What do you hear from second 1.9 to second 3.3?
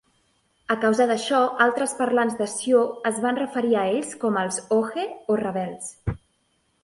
parlants de Sioux es